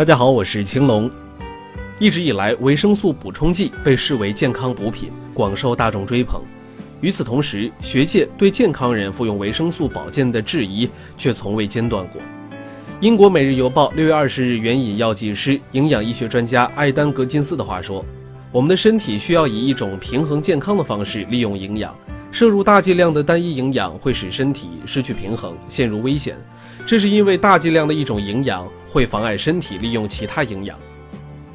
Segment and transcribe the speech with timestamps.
[0.00, 1.10] 大家好，我是青龙。
[1.98, 6.40] 一直以来，维生素补充剂被视为健康补品，广受大众追捧。
[7.02, 12.22] 与此同时，学界对健康人服用维生素保健的质疑却从未间断过。
[13.02, 18.02] 英国《每日邮报》六月二十日援引药剂师、营养医学专家艾丹·格金斯的话说
[18.50, 21.94] ：“我们的身体需要以一种平衡健康的方式利用营养。
[22.32, 26.36] 摄入大剂量的单一营养会使身体失去平衡，陷入危险。
[26.86, 30.78] 这是因为大剂量的一种营养会妨碍身体利用其他营养。”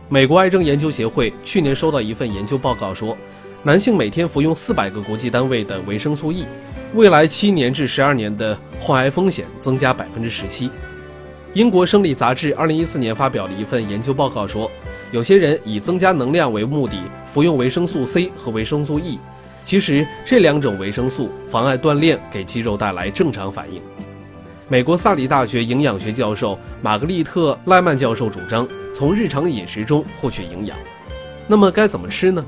[0.10, 3.18] 美国癌症研究协会去年收到一份研究报告说，
[3.64, 6.46] 男性每天服用四百个国际单位的维生素 E，
[6.94, 10.70] 未来七年至十二年的患癌风险增加百分之十七。
[11.54, 14.70] 英国生理杂志二零一四年发表了一份研究报告说，
[15.12, 16.98] 有些人以增加能量为目的
[17.34, 19.18] 服用维生素 C 和维生素 E，
[19.66, 23.82] 其实这两种维生素妨碍锻炼，给肌肉带来正常反应。
[24.70, 30.78] 美国萨里大学营养学教授玛格丽特·赖曼教授主张从日常饮食中获取营养。
[31.48, 32.46] 那么该怎么吃呢？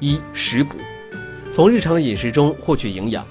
[0.00, 0.76] 一食补，
[1.50, 3.24] 从日常饮食中获取营养。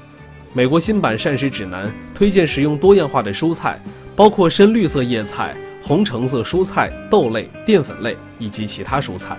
[0.54, 3.80] 美国新版膳食指南推荐食用多样化的蔬菜。
[4.18, 9.38] 包括深绿色叶菜、红橙色蔬菜、豆类、淀粉类以及其他蔬菜。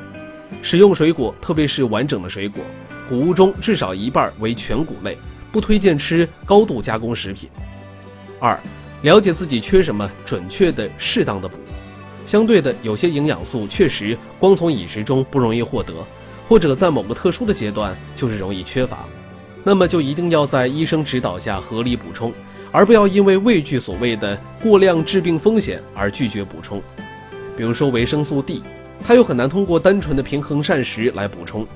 [0.61, 2.62] 食用水果，特别是完整的水果，
[3.08, 5.16] 谷物中至少一半为全谷类。
[5.52, 7.48] 不推荐吃高度加工食品。
[8.38, 8.58] 二，
[9.00, 11.56] 了解自己缺什么，准确的、适当的补。
[12.27, 15.94] 相对的，有些营养素确实光从饮食中不容易获得，
[16.46, 19.06] 或者在某个特殊的阶段就是容易缺乏，
[19.64, 22.30] 那么就一定要在医生指导下合理补充。
[22.70, 26.82] 而不要因为畏惧所谓的过量致病风险而拒绝补充。
[27.56, 28.62] 比如说维生素 D，
[29.06, 31.66] 它又很难通过单纯的平衡膳食来补充，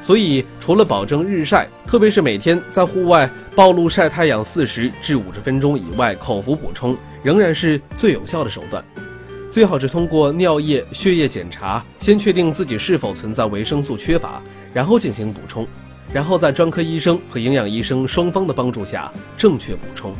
[0.00, 8.82] 所以除了保证日晒，特别是每天在户外暴露晒太阳四十至五十分钟以外，口服补充仍然是最有效的手段。
[9.50, 14.40] 最好是通过尿液、血液检查，先确定自己是否存在维生素缺乏，
[14.72, 15.66] 然后进行补充，
[16.12, 20.14] 然后在专科医生和营养医生双方的帮助下正确补充。